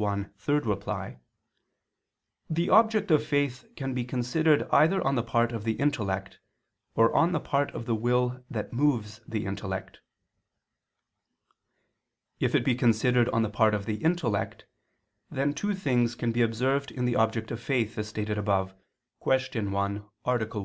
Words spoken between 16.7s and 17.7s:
in the object of